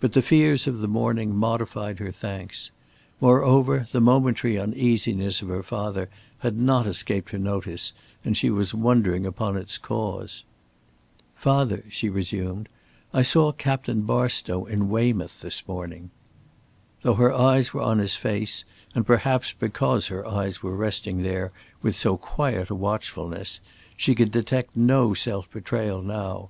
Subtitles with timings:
[0.00, 2.72] But the fears of the morning modified her thanks.
[3.20, 7.92] Moreover the momentary uneasiness of her father had not escaped her notice
[8.24, 10.42] and she was wondering upon its cause.
[11.36, 12.68] "Father," she resumed,
[13.14, 16.10] "I saw Captain Barstow in Weymouth this morning."
[17.02, 18.64] Though her eyes were on his face,
[18.96, 21.52] and perhaps because her eyes were resting there
[21.82, 23.60] with so quiet a watchfulness,
[23.96, 26.48] she could detect no self betrayal now.